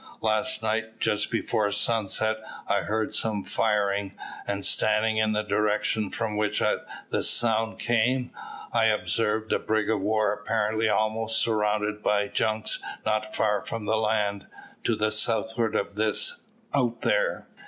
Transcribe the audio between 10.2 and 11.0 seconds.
apparently